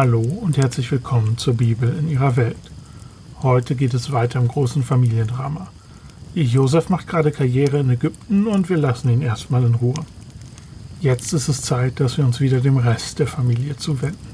[0.00, 2.70] Hallo und herzlich willkommen zur Bibel in ihrer Welt.
[3.42, 5.72] Heute geht es weiter im großen Familiendrama.
[6.36, 10.06] Josef macht gerade Karriere in Ägypten und wir lassen ihn erstmal in Ruhe.
[11.00, 14.28] Jetzt ist es Zeit, dass wir uns wieder dem Rest der Familie zuwenden.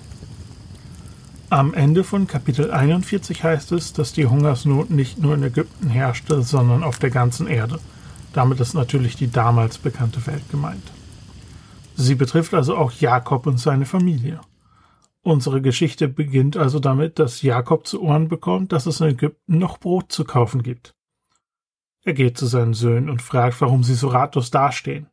[1.49, 6.43] Am Ende von Kapitel 41 heißt es, dass die Hungersnot nicht nur in Ägypten herrschte,
[6.43, 7.81] sondern auf der ganzen Erde.
[8.35, 10.93] Damit ist natürlich die damals bekannte Welt gemeint.
[11.97, 14.41] Sie betrifft also auch Jakob und seine Familie.
[15.25, 19.79] Unsere Geschichte beginnt also damit, dass Jakob zu Ohren bekommt, dass es in Ägypten noch
[19.79, 20.95] Brot zu kaufen gibt.
[22.03, 25.09] Er geht zu seinen Söhnen und fragt, warum sie so ratlos dastehen.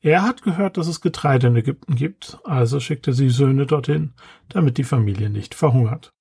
[0.00, 4.14] Er hat gehört, dass es Getreide in Ägypten gibt, also schickt er sie Söhne dorthin,
[4.48, 6.12] damit die Familie nicht verhungert.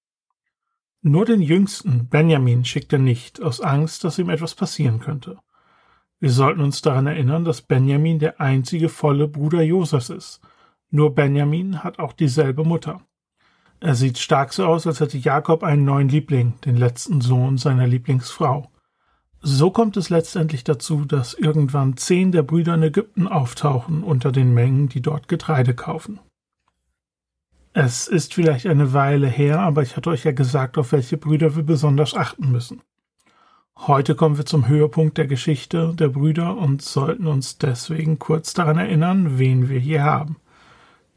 [1.02, 5.40] Nur den jüngsten, Benjamin, schickt er nicht, aus Angst, dass ihm etwas passieren könnte.
[6.20, 10.42] Wir sollten uns daran erinnern, dass Benjamin der einzige volle Bruder Josefs ist.
[10.92, 13.02] Nur Benjamin hat auch dieselbe Mutter.
[13.82, 17.88] Er sieht stark so aus, als hätte Jakob einen neuen Liebling, den letzten Sohn seiner
[17.88, 18.70] Lieblingsfrau.
[19.42, 24.54] So kommt es letztendlich dazu, dass irgendwann zehn der Brüder in Ägypten auftauchen unter den
[24.54, 26.20] Mengen, die dort Getreide kaufen.
[27.74, 31.56] Es ist vielleicht eine Weile her, aber ich hatte euch ja gesagt, auf welche Brüder
[31.56, 32.82] wir besonders achten müssen.
[33.76, 38.78] Heute kommen wir zum Höhepunkt der Geschichte der Brüder und sollten uns deswegen kurz daran
[38.78, 40.36] erinnern, wen wir hier haben.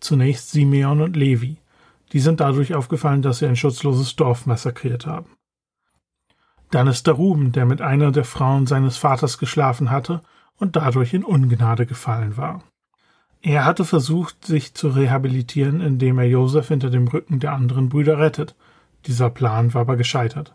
[0.01, 1.59] Zunächst Simeon und Levi.
[2.15, 5.37] Die sind dadurch aufgefallen, dass sie ein schutzloses Dorf massakriert haben.
[6.71, 10.23] Dann ist der Ruben, der mit einer der Frauen seines Vaters geschlafen hatte
[10.57, 12.63] und dadurch in Ungnade gefallen war.
[13.43, 18.17] Er hatte versucht, sich zu rehabilitieren, indem er Josef hinter dem Rücken der anderen Brüder
[18.19, 18.55] rettet.
[19.07, 20.55] Dieser Plan war aber gescheitert.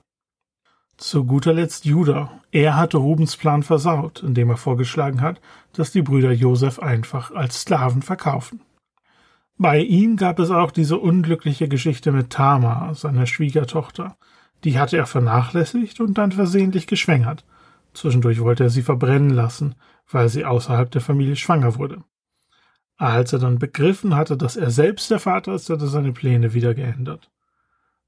[0.96, 2.32] Zu guter Letzt Judah.
[2.52, 5.42] Er hatte Rubens Plan versaut, indem er vorgeschlagen hat,
[5.74, 8.62] dass die Brüder Josef einfach als Sklaven verkaufen.
[9.62, 14.16] Bei ihm gab es auch diese unglückliche Geschichte mit Tama, seiner Schwiegertochter.
[14.64, 17.44] Die hatte er vernachlässigt und dann versehentlich geschwängert.
[17.94, 19.76] Zwischendurch wollte er sie verbrennen lassen,
[20.10, 22.02] weil sie außerhalb der Familie schwanger wurde.
[22.96, 26.54] Als er dann begriffen hatte, dass er selbst der Vater ist, hat er seine Pläne
[26.54, 27.30] wieder geändert.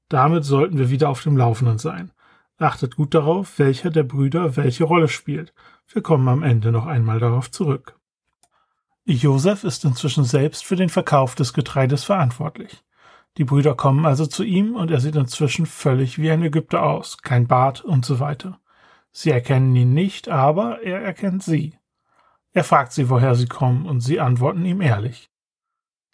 [0.08, 2.12] Damit sollten wir wieder auf dem Laufenden sein.
[2.56, 5.52] Achtet gut darauf, welcher der Brüder welche Rolle spielt.
[5.86, 7.98] Wir kommen am Ende noch einmal darauf zurück.
[9.04, 12.84] Josef ist inzwischen selbst für den Verkauf des Getreides verantwortlich.
[13.36, 17.18] Die Brüder kommen also zu ihm und er sieht inzwischen völlig wie ein Ägypter aus,
[17.18, 18.60] kein Bart und so weiter.
[19.10, 21.74] Sie erkennen ihn nicht, aber er erkennt sie.
[22.52, 25.30] Er fragt sie, woher sie kommen, und sie antworten ihm ehrlich.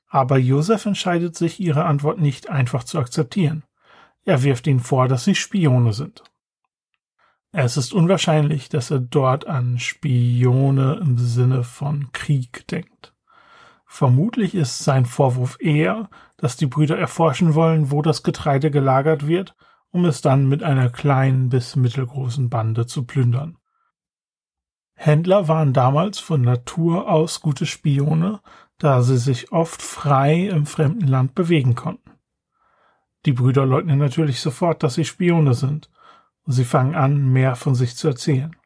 [0.08, 3.64] Aber Josef entscheidet sich, ihre Antwort nicht einfach zu akzeptieren.
[4.24, 6.22] Er wirft ihnen vor, dass sie Spione sind.
[7.52, 13.14] Es ist unwahrscheinlich, dass er dort an Spione im Sinne von Krieg denkt.
[13.86, 19.56] Vermutlich ist sein Vorwurf eher, dass die Brüder erforschen wollen, wo das Getreide gelagert wird,
[19.90, 23.56] um es dann mit einer kleinen bis mittelgroßen Bande zu plündern.
[24.94, 28.40] Händler waren damals von Natur aus gute Spione,
[28.76, 32.10] da sie sich oft frei im fremden Land bewegen konnten.
[33.24, 35.88] Die Brüder leugnen natürlich sofort, dass sie Spione sind
[36.50, 38.56] Sie fangen an, mehr von sich zu erzählen.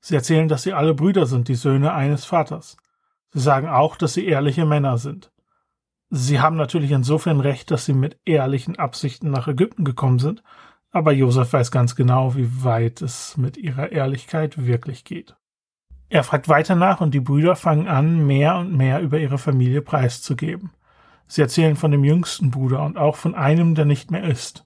[0.00, 2.78] Sie erzählen, dass sie alle Brüder sind, die Söhne eines Vaters.
[3.30, 5.30] Sie sagen auch, dass sie ehrliche Männer sind.
[6.08, 10.42] Sie haben natürlich insofern recht, dass sie mit ehrlichen Absichten nach Ägypten gekommen sind,
[10.90, 15.36] aber Josef weiß ganz genau, wie weit es mit ihrer Ehrlichkeit wirklich geht.
[16.08, 19.82] Er fragt weiter nach und die Brüder fangen an, mehr und mehr über ihre Familie
[19.82, 20.70] preiszugeben.
[21.26, 24.64] Sie erzählen von dem jüngsten Bruder und auch von einem, der nicht mehr ist.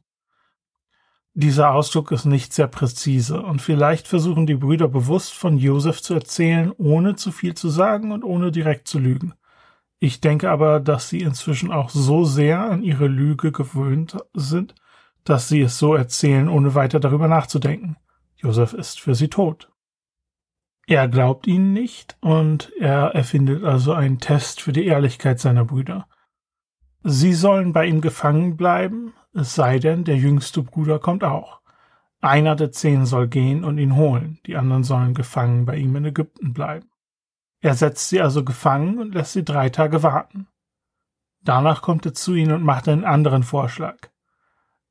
[1.35, 6.13] Dieser Ausdruck ist nicht sehr präzise und vielleicht versuchen die Brüder bewusst von Josef zu
[6.13, 9.33] erzählen, ohne zu viel zu sagen und ohne direkt zu lügen.
[9.99, 14.75] Ich denke aber, dass sie inzwischen auch so sehr an ihre Lüge gewöhnt sind,
[15.25, 17.97] dass sie es so erzählen, ohne weiter darüber nachzudenken.
[18.37, 19.71] Josef ist für sie tot.
[20.87, 26.09] Er glaubt ihnen nicht und er erfindet also einen Test für die Ehrlichkeit seiner Brüder.
[27.05, 31.61] Sie sollen bei ihm gefangen bleiben, es sei denn, der jüngste Bruder kommt auch.
[32.21, 36.05] Einer der zehn soll gehen und ihn holen, die anderen sollen gefangen bei ihm in
[36.05, 36.89] Ägypten bleiben.
[37.61, 40.49] Er setzt sie also gefangen und lässt sie drei Tage warten.
[41.43, 43.97] Danach kommt er zu ihnen und macht einen anderen Vorschlag.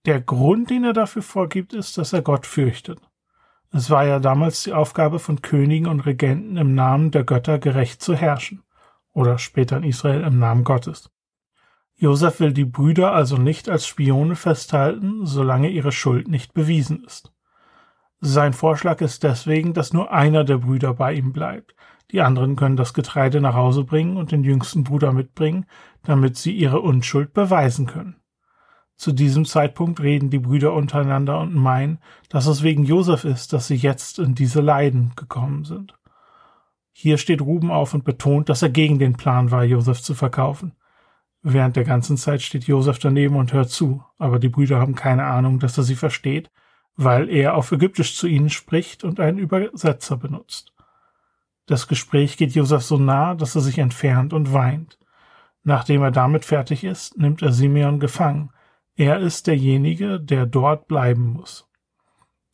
[0.06, 3.00] Der Grund, den er dafür vorgibt, ist, dass er Gott fürchtet.
[3.72, 8.02] Es war ja damals die Aufgabe von Königen und Regenten im Namen der Götter gerecht
[8.02, 8.64] zu herrschen,
[9.14, 11.10] oder später in Israel im Namen Gottes.
[12.02, 17.32] Josef will die Brüder also nicht als Spione festhalten, solange ihre Schuld nicht bewiesen ist.
[18.20, 21.76] Sein Vorschlag ist deswegen, dass nur einer der Brüder bei ihm bleibt.
[22.10, 25.68] Die anderen können das Getreide nach Hause bringen und den jüngsten Bruder mitbringen,
[26.02, 28.16] damit sie ihre Unschuld beweisen können.
[28.96, 32.00] Zu diesem Zeitpunkt reden die Brüder untereinander und meinen,
[32.30, 35.94] dass es wegen Josef ist, dass sie jetzt in diese Leiden gekommen sind.
[36.94, 40.74] Hier steht Ruben auf und betont, dass er gegen den Plan war, Josef zu verkaufen.
[41.44, 45.26] Während der ganzen Zeit steht Josef daneben und hört zu, aber die Brüder haben keine
[45.26, 46.52] Ahnung, dass er sie versteht,
[46.96, 50.74] weil er auf Ägyptisch zu ihnen spricht und einen Übersetzer benutzt.
[51.66, 55.00] Das Gespräch geht Josef so nah, dass er sich entfernt und weint.
[55.64, 58.52] Nachdem er damit fertig ist, nimmt er Simeon gefangen.
[58.96, 61.71] Er ist derjenige, der dort bleiben muss.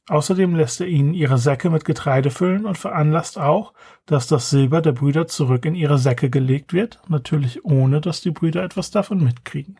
[0.09, 3.73] Außerdem lässt er ihnen ihre Säcke mit Getreide füllen und veranlasst auch,
[4.05, 8.31] dass das Silber der Brüder zurück in ihre Säcke gelegt wird, natürlich ohne, dass die
[8.31, 9.79] Brüder etwas davon mitkriegen.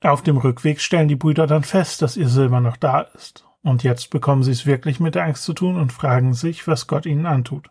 [0.00, 3.84] Auf dem Rückweg stellen die Brüder dann fest, dass ihr Silber noch da ist, und
[3.84, 7.06] jetzt bekommen sie es wirklich mit der Angst zu tun und fragen sich, was Gott
[7.06, 7.70] ihnen antut.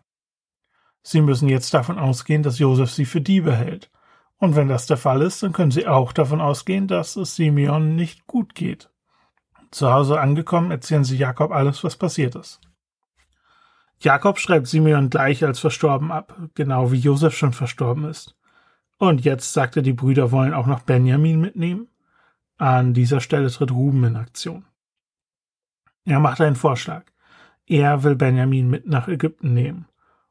[1.02, 3.90] Sie müssen jetzt davon ausgehen, dass Josef sie für Diebe hält,
[4.38, 7.94] und wenn das der Fall ist, dann können sie auch davon ausgehen, dass es Simeon
[7.94, 8.90] nicht gut geht.
[9.74, 12.60] Zu Hause angekommen, erzählen sie Jakob alles, was passiert ist.
[13.98, 18.36] Jakob schreibt Simeon gleich als verstorben ab, genau wie Josef schon verstorben ist.
[18.98, 21.88] Und jetzt sagt er, die Brüder wollen auch noch Benjamin mitnehmen.
[22.56, 24.64] An dieser Stelle tritt Ruben in Aktion.
[26.04, 27.06] Er macht einen Vorschlag.
[27.66, 29.88] Er will Benjamin mit nach Ägypten nehmen.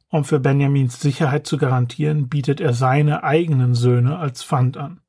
[0.08, 5.03] Um für Benjamins Sicherheit zu garantieren, bietet er seine eigenen Söhne als Pfand an.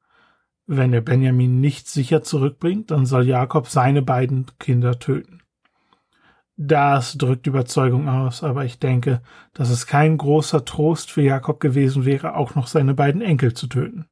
[0.66, 5.43] Wenn er Benjamin nicht sicher zurückbringt, dann soll Jakob seine beiden Kinder töten.
[6.56, 9.20] Das drückt Überzeugung aus, aber ich denke,
[9.52, 13.66] dass es kein großer Trost für Jakob gewesen wäre, auch noch seine beiden Enkel zu
[13.66, 14.06] töten.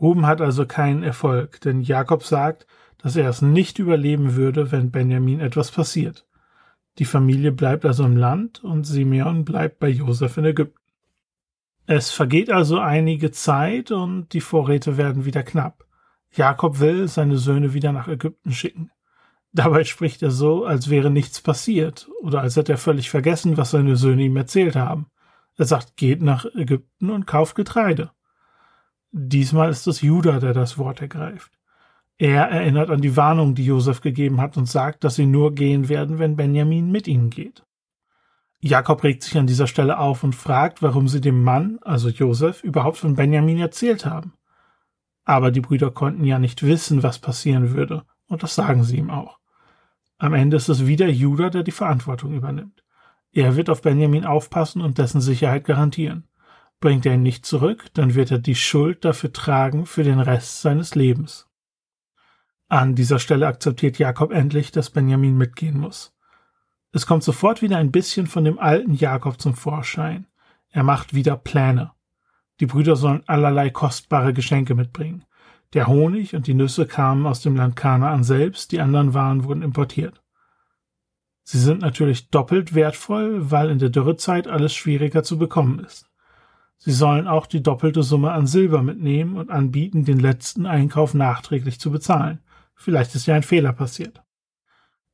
[0.00, 2.66] Ruben hat also keinen Erfolg, denn Jakob sagt,
[2.98, 6.26] dass er es nicht überleben würde, wenn Benjamin etwas passiert.
[6.98, 10.83] Die Familie bleibt also im Land und Simeon bleibt bei Josef in Ägypten.
[11.86, 15.84] Es vergeht also einige Zeit und die Vorräte werden wieder knapp.
[16.32, 18.90] Jakob will seine Söhne wieder nach Ägypten schicken.
[19.52, 23.70] Dabei spricht er so, als wäre nichts passiert oder als hätte er völlig vergessen, was
[23.70, 25.06] seine Söhne ihm erzählt haben.
[25.56, 28.10] Er sagt, geht nach Ägypten und kauft Getreide.
[29.12, 31.52] Diesmal ist es Judah, der das Wort ergreift.
[32.18, 35.88] Er erinnert an die Warnung, die Josef gegeben hat und sagt, dass sie nur gehen
[35.88, 37.64] werden, wenn Benjamin mit ihnen geht.
[38.66, 42.64] Jakob regt sich an dieser Stelle auf und fragt, warum sie dem Mann, also Josef,
[42.64, 44.32] überhaupt von Benjamin erzählt haben.
[45.26, 49.10] Aber die Brüder konnten ja nicht wissen, was passieren würde, und das sagen sie ihm
[49.10, 49.38] auch.
[50.16, 52.82] Am Ende ist es wieder Judah, der die Verantwortung übernimmt.
[53.32, 56.26] Er wird auf Benjamin aufpassen und dessen Sicherheit garantieren.
[56.80, 60.62] Bringt er ihn nicht zurück, dann wird er die Schuld dafür tragen für den Rest
[60.62, 61.50] seines Lebens.
[62.68, 66.13] An dieser Stelle akzeptiert Jakob endlich, dass Benjamin mitgehen muss.
[66.94, 70.28] Es kommt sofort wieder ein bisschen von dem alten Jakob zum Vorschein.
[70.70, 71.90] Er macht wieder Pläne.
[72.60, 75.24] Die Brüder sollen allerlei kostbare Geschenke mitbringen.
[75.72, 79.62] Der Honig und die Nüsse kamen aus dem Land Kanaan selbst, die anderen Waren wurden
[79.62, 80.22] importiert.
[81.42, 86.08] Sie sind natürlich doppelt wertvoll, weil in der Dürrezeit alles schwieriger zu bekommen ist.
[86.78, 91.80] Sie sollen auch die doppelte Summe an Silber mitnehmen und anbieten, den letzten Einkauf nachträglich
[91.80, 92.38] zu bezahlen.
[92.76, 94.22] Vielleicht ist ja ein Fehler passiert.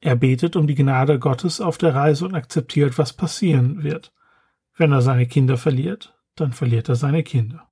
[0.00, 4.12] Er betet um die Gnade Gottes auf der Reise und akzeptiert, was passieren wird.
[4.76, 7.68] Wenn er seine Kinder verliert, dann verliert er seine Kinder.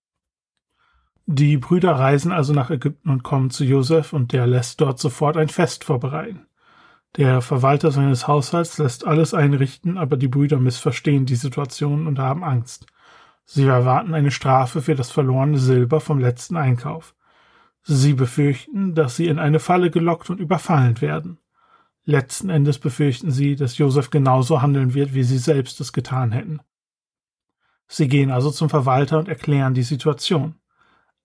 [1.25, 5.37] Die Brüder reisen also nach Ägypten und kommen zu Josef und der lässt dort sofort
[5.37, 6.47] ein Fest vorbereiten.
[7.17, 12.45] Der Verwalter seines Haushalts lässt alles einrichten, aber die Brüder missverstehen die Situation und haben
[12.45, 12.87] Angst.
[13.45, 17.15] Sie erwarten eine Strafe für das verlorene Silber vom letzten Einkauf.
[17.83, 21.39] Sie befürchten, dass sie in eine Falle gelockt und überfallen werden.
[22.09, 26.61] Letzten Endes befürchten sie, dass Josef genauso handeln wird, wie sie selbst es getan hätten.
[27.87, 30.55] Sie gehen also zum Verwalter und erklären die Situation.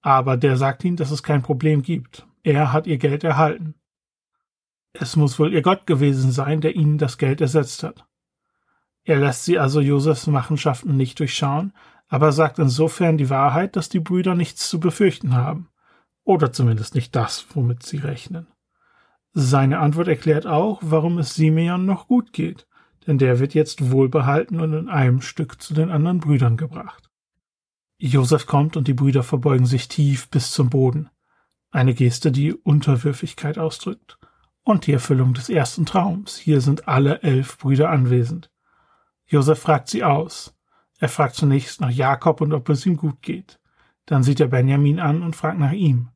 [0.01, 2.27] Aber der sagt ihnen, dass es kein Problem gibt.
[2.43, 3.75] Er hat ihr Geld erhalten.
[4.91, 8.05] Es muss wohl ihr Gott gewesen sein, der ihnen das Geld ersetzt hat.
[9.05, 11.71] Er lässt sie also Josefs Machenschaften nicht durchschauen,
[12.09, 15.69] aber sagt insofern die Wahrheit, dass die Brüder nichts zu befürchten haben.
[16.25, 18.47] Oder zumindest nicht das, womit sie rechnen.
[19.33, 22.67] Seine Antwort erklärt auch, warum es Simeon noch gut geht,
[23.07, 27.09] denn der wird jetzt wohlbehalten und in einem Stück zu den anderen Brüdern gebracht.
[27.97, 31.09] Josef kommt und die Brüder verbeugen sich tief bis zum Boden.
[31.71, 34.19] Eine Geste, die Unterwürfigkeit ausdrückt.
[34.65, 36.37] Und die Erfüllung des ersten Traums.
[36.37, 38.49] Hier sind alle elf Brüder anwesend.
[39.25, 40.55] Josef fragt sie aus.
[40.99, 43.59] Er fragt zunächst nach Jakob und ob es ihm gut geht.
[44.05, 46.09] Dann sieht er Benjamin an und fragt nach ihm.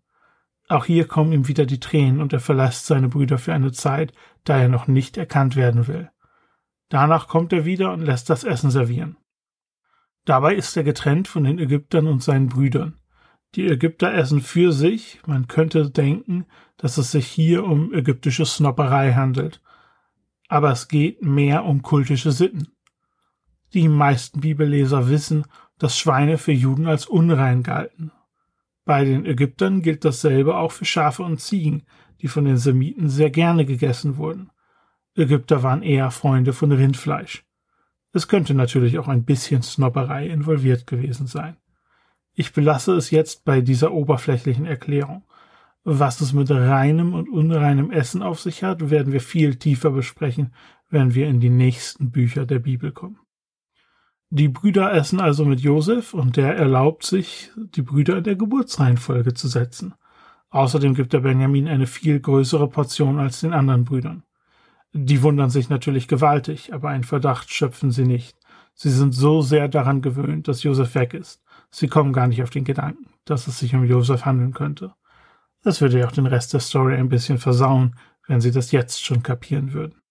[0.67, 4.13] Auch hier kommen ihm wieder die Tränen und er verlässt seine Brüder für eine Zeit,
[4.43, 6.09] da er noch nicht erkannt werden will.
[6.89, 9.17] Danach kommt er wieder und lässt das Essen servieren.
[10.25, 12.99] Dabei ist er getrennt von den Ägyptern und seinen Brüdern.
[13.55, 16.45] Die Ägypter essen für sich, man könnte denken,
[16.75, 19.61] dass es sich hier um ägyptische Snopperei handelt.
[20.49, 22.67] Aber es geht mehr um kultische Sitten.
[23.73, 25.45] Die meisten Bibelleser wissen,
[25.77, 28.11] dass Schweine für Juden als unrein galten.
[28.87, 31.83] Bei den Ägyptern gilt dasselbe auch für Schafe und Ziegen,
[32.21, 34.49] die von den Semiten sehr gerne gegessen wurden.
[35.13, 37.43] Ägypter waren eher Freunde von Rindfleisch.
[38.13, 41.57] Es könnte natürlich auch ein bisschen Snobberei involviert gewesen sein.
[42.33, 45.25] Ich belasse es jetzt bei dieser oberflächlichen Erklärung.
[45.83, 50.53] Was es mit reinem und unreinem Essen auf sich hat, werden wir viel tiefer besprechen,
[50.89, 53.19] wenn wir in die nächsten Bücher der Bibel kommen.
[54.29, 59.33] Die Brüder essen also mit Josef und der erlaubt sich, die Brüder in der Geburtsreihenfolge
[59.33, 59.93] zu setzen.
[60.49, 64.23] Außerdem gibt er Benjamin eine viel größere Portion als den anderen Brüdern.
[64.91, 68.37] Die wundern sich natürlich gewaltig, aber einen Verdacht schöpfen sie nicht.
[68.73, 71.41] Sie sind so sehr daran gewöhnt, dass Josef weg ist.
[71.71, 74.93] Sie kommen gar nicht auf den Gedanken, dass es sich um Josef handeln könnte.
[75.63, 77.95] Das würde ja auch den Rest der Story ein bisschen versauen,
[78.27, 80.01] wenn sie das jetzt schon kapieren würden.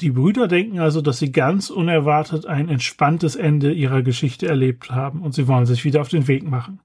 [0.00, 5.22] Die Brüder denken also, dass sie ganz unerwartet ein entspanntes Ende ihrer Geschichte erlebt haben
[5.22, 6.80] und sie wollen sich wieder auf den Weg machen.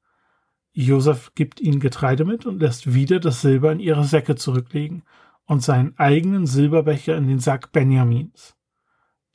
[0.71, 5.03] Josef gibt ihnen Getreide mit und lässt wieder das Silber in ihre Säcke zurücklegen
[5.45, 8.55] und seinen eigenen Silberbecher in den Sack Benjamins.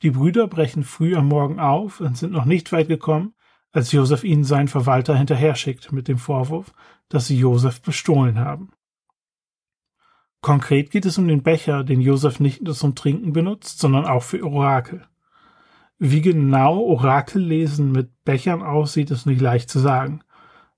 [0.01, 3.33] Die Brüder brechen früh am Morgen auf und sind noch nicht weit gekommen,
[3.71, 6.73] als Josef ihnen seinen Verwalter hinterher schickt mit dem Vorwurf,
[7.07, 8.71] dass sie Josef bestohlen haben.
[10.41, 14.23] Konkret geht es um den Becher, den Josef nicht nur zum Trinken benutzt, sondern auch
[14.23, 15.05] für Orakel.
[15.97, 20.21] Wie genau Orakellesen mit Bechern aussieht, ist nicht leicht zu sagen.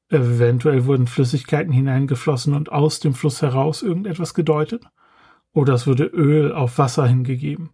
[0.09, 4.83] Eventuell wurden Flüssigkeiten hineingeflossen und aus dem Fluss heraus irgendetwas gedeutet.
[5.53, 7.69] Oder es wurde Öl auf Wasser hingegeben.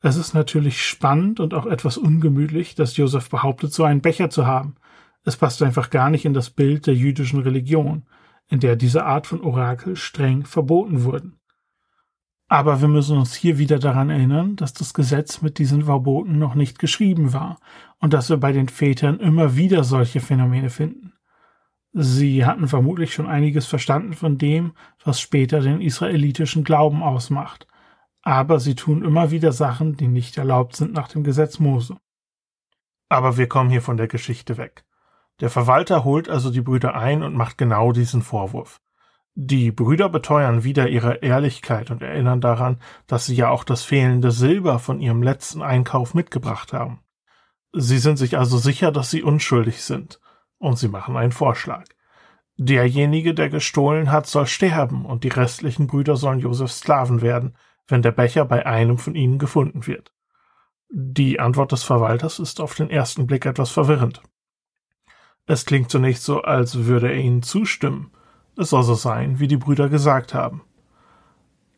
[0.00, 4.46] Es ist natürlich spannend und auch etwas ungemütlich, dass Josef behauptet, so einen Becher zu
[4.46, 4.74] haben.
[5.24, 8.04] Es passt einfach gar nicht in das Bild der jüdischen Religion
[8.48, 11.38] in der diese Art von Orakel streng verboten wurden.
[12.48, 16.54] Aber wir müssen uns hier wieder daran erinnern, dass das Gesetz mit diesen Verboten noch
[16.54, 17.58] nicht geschrieben war
[17.98, 21.12] und dass wir bei den Vätern immer wieder solche Phänomene finden.
[21.92, 24.72] Sie hatten vermutlich schon einiges verstanden von dem,
[25.04, 27.66] was später den israelitischen Glauben ausmacht,
[28.22, 31.96] aber sie tun immer wieder Sachen, die nicht erlaubt sind nach dem Gesetz Mose.
[33.10, 34.84] Aber wir kommen hier von der Geschichte weg.
[35.40, 38.80] Der Verwalter holt also die Brüder ein und macht genau diesen Vorwurf.
[39.34, 44.32] Die Brüder beteuern wieder ihre Ehrlichkeit und erinnern daran, dass sie ja auch das fehlende
[44.32, 47.00] Silber von ihrem letzten Einkauf mitgebracht haben.
[47.72, 50.18] Sie sind sich also sicher, dass sie unschuldig sind,
[50.58, 51.84] und sie machen einen Vorschlag.
[52.56, 58.02] Derjenige, der gestohlen hat, soll sterben, und die restlichen Brüder sollen Josefs Sklaven werden, wenn
[58.02, 60.12] der Becher bei einem von ihnen gefunden wird.
[60.90, 64.20] Die Antwort des Verwalters ist auf den ersten Blick etwas verwirrend.
[65.48, 68.10] Es klingt zunächst so, als würde er ihnen zustimmen.
[68.58, 70.60] Es soll so sein, wie die Brüder gesagt haben.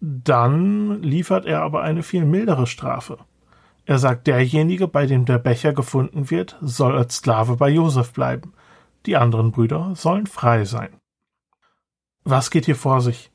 [0.01, 3.19] Dann liefert er aber eine viel mildere Strafe.
[3.87, 8.55] Er sagt, derjenige, bei dem der Becher gefunden wird, soll als Sklave bei Josef bleiben.
[9.07, 10.97] Die anderen Brüder sollen frei sein.
[12.25, 13.31] Was geht hier vor sich?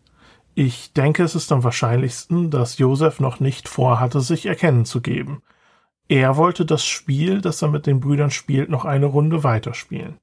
[0.54, 5.44] Ich denke, es ist am wahrscheinlichsten, dass Josef noch nicht vorhatte, sich erkennen zu geben.
[6.10, 10.18] Er wollte das Spiel, das er mit den Brüdern spielt, noch eine Runde weiterspielen.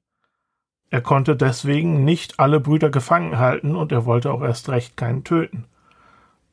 [0.93, 5.23] Er konnte deswegen nicht alle Brüder gefangen halten und er wollte auch erst recht keinen
[5.23, 5.65] töten.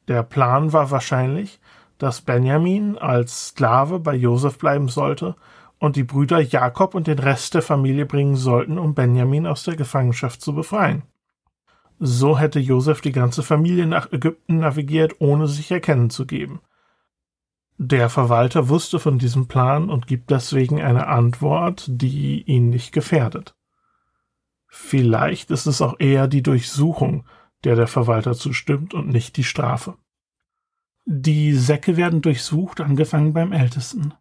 [0.09, 1.61] Der Plan war wahrscheinlich,
[1.99, 5.37] dass Benjamin als Sklave bei Josef bleiben sollte
[5.79, 9.77] und die Brüder Jakob und den Rest der Familie bringen sollten, um Benjamin aus der
[9.77, 11.03] Gefangenschaft zu befreien.
[11.99, 16.61] So hätte Josef die ganze Familie nach Ägypten navigiert, ohne sich erkennen zu geben.
[17.77, 23.55] Der Verwalter wusste von diesem Plan und gibt deswegen eine Antwort, die ihn nicht gefährdet.
[24.71, 27.27] Vielleicht ist es auch eher die Durchsuchung,
[27.65, 29.97] der der Verwalter zustimmt und nicht die Strafe.
[31.05, 34.15] Die Säcke werden durchsucht, angefangen beim Ältesten.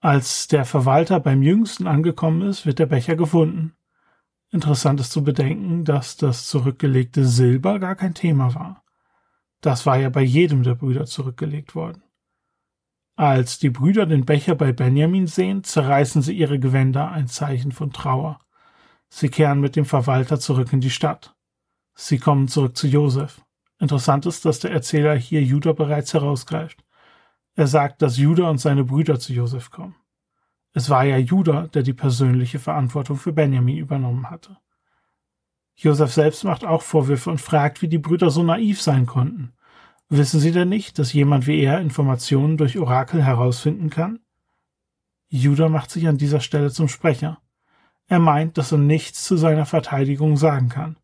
[0.00, 3.74] Als der Verwalter beim Jüngsten angekommen ist, wird der Becher gefunden.
[4.50, 8.84] Interessant ist zu bedenken, dass das zurückgelegte Silber gar kein Thema war.
[9.60, 12.02] Das war ja bei jedem der Brüder zurückgelegt worden.
[13.16, 17.92] Als die Brüder den Becher bei Benjamin sehen, zerreißen sie ihre Gewänder, ein Zeichen von
[17.92, 18.40] Trauer.
[19.14, 21.34] Sie kehren mit dem Verwalter zurück in die Stadt.
[21.94, 23.42] Sie kommen zurück zu Josef.
[23.78, 26.82] Interessant ist, dass der Erzähler hier Judah bereits herausgreift.
[27.54, 29.96] Er sagt, dass Judah und seine Brüder zu Josef kommen.
[30.72, 34.56] Es war ja Judah, der die persönliche Verantwortung für Benjamin übernommen hatte.
[35.76, 39.52] Josef selbst macht auch Vorwürfe und fragt, wie die Brüder so naiv sein konnten.
[40.08, 44.20] Wissen sie denn nicht, dass jemand wie er Informationen durch Orakel herausfinden kann?
[45.28, 47.41] Judah macht sich an dieser Stelle zum Sprecher.
[48.08, 50.98] Er meint, dass er nichts zu seiner Verteidigung sagen kann.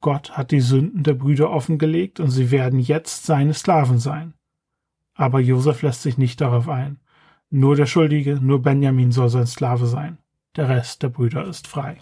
[0.00, 4.34] Gott hat die Sünden der Brüder offengelegt und sie werden jetzt seine Sklaven sein.
[5.14, 7.00] Aber Josef lässt sich nicht darauf ein.
[7.50, 10.18] Nur der Schuldige, nur Benjamin soll sein Sklave sein.
[10.56, 11.98] Der Rest der Brüder ist frei.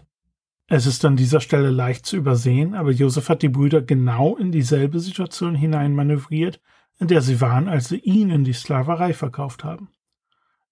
[0.66, 4.50] Es ist an dieser Stelle leicht zu übersehen, aber Josef hat die Brüder genau in
[4.50, 6.60] dieselbe Situation hineinmanövriert,
[6.98, 9.90] in der sie waren, als sie ihn in die Sklaverei verkauft haben.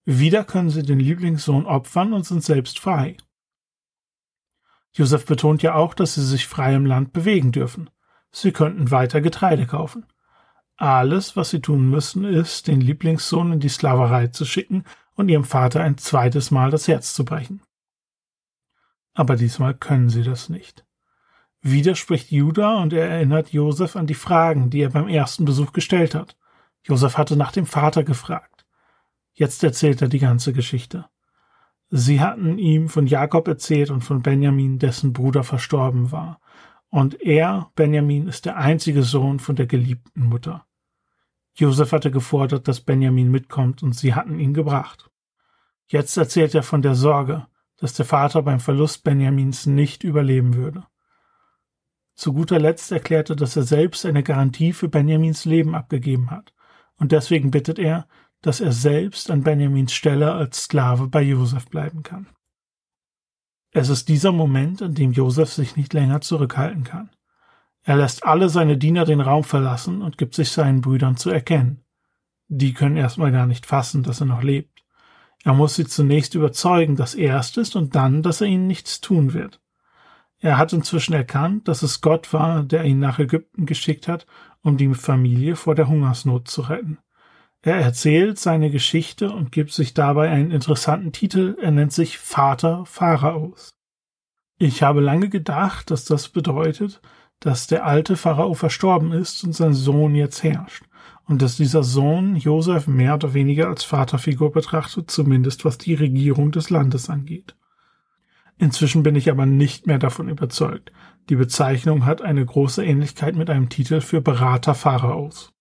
[0.05, 3.17] Wieder können sie den Lieblingssohn opfern und sind selbst frei.
[4.93, 7.89] Josef betont ja auch, dass sie sich frei im Land bewegen dürfen.
[8.31, 10.05] Sie könnten weiter Getreide kaufen.
[10.77, 14.83] Alles, was sie tun müssen, ist, den Lieblingssohn in die Sklaverei zu schicken
[15.15, 17.61] und ihrem Vater ein zweites Mal das Herz zu brechen.
[19.13, 20.85] Aber diesmal können sie das nicht.
[21.61, 25.71] Wieder spricht Judah und er erinnert Josef an die Fragen, die er beim ersten Besuch
[25.71, 26.35] gestellt hat.
[26.83, 28.65] Josef hatte nach dem Vater gefragt.
[29.31, 31.05] Jetzt erzählt er die ganze Geschichte.
[31.95, 36.41] Sie hatten ihm von Jakob erzählt und von Benjamin, dessen Bruder verstorben war.
[36.89, 40.65] Und er, Benjamin, ist der einzige Sohn von der geliebten Mutter.
[41.53, 45.11] Josef hatte gefordert, dass Benjamin mitkommt, und sie hatten ihn gebracht.
[45.85, 47.45] Jetzt erzählt er von der Sorge,
[47.77, 50.87] dass der Vater beim Verlust Benjamins nicht überleben würde.
[52.15, 56.55] Zu guter Letzt erklärt er, dass er selbst eine Garantie für Benjamins Leben abgegeben hat,
[56.97, 58.07] und deswegen bittet er,
[58.43, 62.27] dass er selbst an Benjamins Stelle als Sklave bei Josef bleiben kann.
[63.71, 67.09] Es ist dieser Moment, in dem Josef sich nicht länger zurückhalten kann.
[67.81, 71.83] Er lässt alle seine Diener den Raum verlassen und gibt sich seinen Brüdern zu erkennen.
[72.47, 74.83] Die können erstmal gar nicht fassen, dass er noch lebt.
[75.43, 79.01] Er muss sie zunächst überzeugen, dass er es ist und dann, dass er ihnen nichts
[79.01, 79.59] tun wird.
[80.39, 84.27] Er hat inzwischen erkannt, dass es Gott war, der ihn nach Ägypten geschickt hat,
[84.61, 86.99] um die Familie vor der Hungersnot zu retten.
[87.65, 91.57] Er erzählt seine Geschichte und gibt sich dabei einen interessanten Titel.
[91.61, 93.69] Er nennt sich Vater Pharaos.
[94.59, 97.01] Ich habe lange gedacht, dass das bedeutet,
[97.39, 100.83] dass der alte Pharao verstorben ist und sein Sohn jetzt herrscht
[101.25, 106.51] und dass dieser Sohn Josef mehr oder weniger als Vaterfigur betrachtet, zumindest was die Regierung
[106.51, 107.55] des Landes angeht.
[108.57, 110.91] Inzwischen bin ich aber nicht mehr davon überzeugt.
[111.29, 115.52] Die Bezeichnung hat eine große Ähnlichkeit mit einem Titel für Berater Pharaos.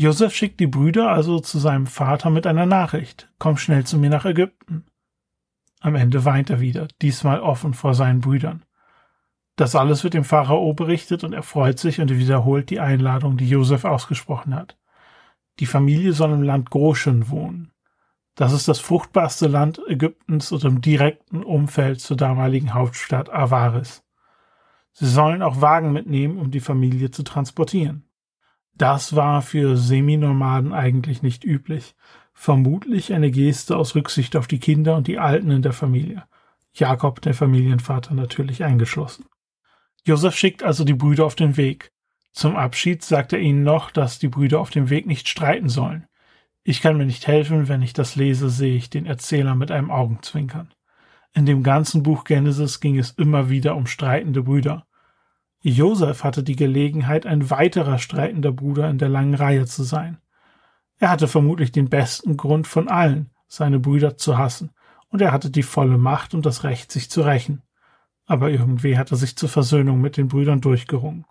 [0.00, 3.28] Josef schickt die Brüder also zu seinem Vater mit einer Nachricht.
[3.38, 4.86] Komm schnell zu mir nach Ägypten.
[5.78, 8.64] Am Ende weint er wieder, diesmal offen vor seinen Brüdern.
[9.56, 13.46] Das alles wird dem Pharao berichtet und er freut sich und wiederholt die Einladung, die
[13.46, 14.78] Josef ausgesprochen hat.
[15.58, 17.70] Die Familie soll im Land Goshen wohnen.
[18.36, 24.02] Das ist das fruchtbarste Land Ägyptens und im direkten Umfeld zur damaligen Hauptstadt Avaris.
[24.92, 28.09] Sie sollen auch Wagen mitnehmen, um die Familie zu transportieren.
[28.80, 31.94] Das war für Seminomaden eigentlich nicht üblich.
[32.32, 36.24] Vermutlich eine Geste aus Rücksicht auf die Kinder und die Alten in der Familie.
[36.72, 39.26] Jakob, der Familienvater, natürlich eingeschlossen.
[40.06, 41.92] Josef schickt also die Brüder auf den Weg.
[42.32, 46.06] Zum Abschied sagt er ihnen noch, dass die Brüder auf dem Weg nicht streiten sollen.
[46.64, 49.90] Ich kann mir nicht helfen, wenn ich das lese, sehe ich den Erzähler mit einem
[49.90, 50.72] Augenzwinkern.
[51.34, 54.86] In dem ganzen Buch Genesis ging es immer wieder um streitende Brüder.
[55.62, 60.18] Josef hatte die Gelegenheit, ein weiterer streitender Bruder in der langen Reihe zu sein.
[60.98, 64.70] Er hatte vermutlich den besten Grund von allen, seine Brüder zu hassen,
[65.08, 67.62] und er hatte die volle Macht und das Recht, sich zu rächen
[68.30, 71.26] aber irgendwie hat er sich zur Versöhnung mit den Brüdern durchgerungen.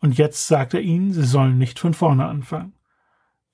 [0.00, 2.72] Und jetzt sagt er ihnen, sie sollen nicht von vorne anfangen.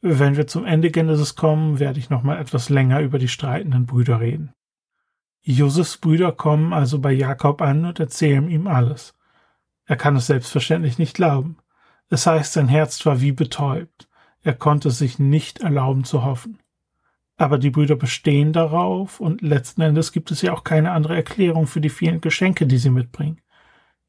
[0.03, 3.87] Wenn wir zum Ende Genesis kommen, werde ich noch mal etwas länger über die streitenden
[3.87, 4.53] Brüder reden.
[5.43, 9.15] Josefs Brüder kommen also bei Jakob an und erzählen ihm alles.
[9.91, 11.57] Er kann es selbstverständlich nicht glauben.
[12.11, 14.09] Es heißt, sein Herz war wie betäubt.
[14.41, 16.61] Er konnte sich nicht erlauben zu hoffen.
[17.37, 21.67] Aber die Brüder bestehen darauf und letzten Endes gibt es ja auch keine andere Erklärung
[21.67, 23.41] für die vielen Geschenke, die sie mitbringen.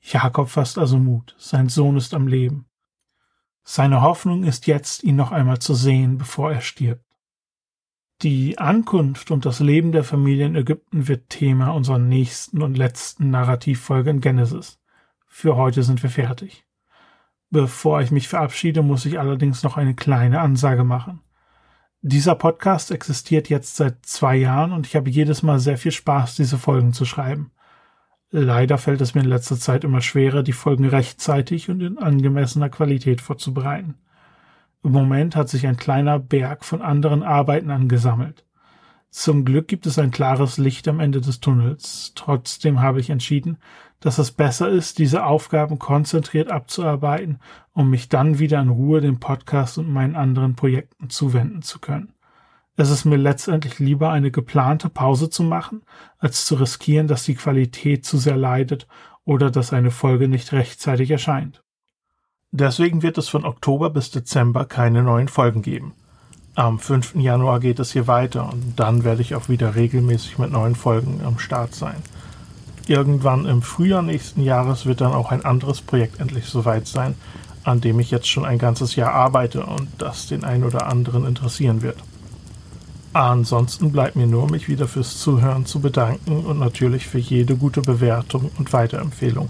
[0.01, 1.33] Jakob fasst also Mut.
[1.39, 2.67] Sein Sohn ist am Leben.
[3.63, 7.03] Seine Hoffnung ist jetzt, ihn noch einmal zu sehen, bevor er stirbt.
[8.21, 13.31] Die Ankunft und das Leben der Familie in Ägypten wird Thema unserer nächsten und letzten
[13.31, 14.77] Narrativfolge in Genesis.
[15.33, 16.65] Für heute sind wir fertig.
[17.49, 21.21] Bevor ich mich verabschiede, muss ich allerdings noch eine kleine Ansage machen.
[22.01, 26.35] Dieser Podcast existiert jetzt seit zwei Jahren und ich habe jedes Mal sehr viel Spaß,
[26.35, 27.51] diese Folgen zu schreiben.
[28.29, 32.69] Leider fällt es mir in letzter Zeit immer schwerer, die Folgen rechtzeitig und in angemessener
[32.69, 33.95] Qualität vorzubereiten.
[34.83, 38.45] Im Moment hat sich ein kleiner Berg von anderen Arbeiten angesammelt.
[39.09, 42.11] Zum Glück gibt es ein klares Licht am Ende des Tunnels.
[42.15, 43.57] Trotzdem habe ich entschieden,
[44.01, 47.39] dass es besser ist, diese Aufgaben konzentriert abzuarbeiten,
[47.71, 52.13] um mich dann wieder in Ruhe dem Podcast und meinen anderen Projekten zuwenden zu können.
[52.75, 55.83] Es ist mir letztendlich lieber, eine geplante Pause zu machen,
[56.17, 58.87] als zu riskieren, dass die Qualität zu sehr leidet
[59.23, 61.63] oder dass eine Folge nicht rechtzeitig erscheint.
[62.51, 65.93] Deswegen wird es von Oktober bis Dezember keine neuen Folgen geben.
[66.55, 67.15] Am 5.
[67.15, 71.21] Januar geht es hier weiter und dann werde ich auch wieder regelmäßig mit neuen Folgen
[71.23, 72.01] am Start sein.
[72.87, 77.15] Irgendwann im Frühjahr nächsten Jahres wird dann auch ein anderes Projekt endlich soweit sein,
[77.63, 81.25] an dem ich jetzt schon ein ganzes Jahr arbeite und das den einen oder anderen
[81.25, 81.97] interessieren wird.
[83.13, 87.81] Ansonsten bleibt mir nur, mich wieder fürs Zuhören zu bedanken und natürlich für jede gute
[87.81, 89.49] Bewertung und Weiterempfehlung.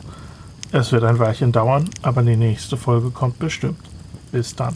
[0.71, 3.79] Es wird ein Weilchen dauern, aber die nächste Folge kommt bestimmt.
[4.31, 4.75] Bis dann.